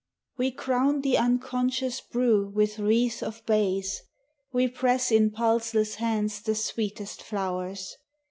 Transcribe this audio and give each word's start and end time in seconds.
We 0.35 0.49
crown 0.49 1.01
the 1.01 1.19
unconscious 1.19 2.01
brew 2.01 2.47
with 2.49 2.79
wreath 2.79 3.21
of 3.21 3.45
bays 3.45 4.01
We 4.51 4.67
press 4.67 5.11
in 5.11 5.29
pulseless 5.29 5.97
hands 6.01 6.41
the 6.41 6.55
sweetest 6.55 7.21
flowers. 7.21 7.97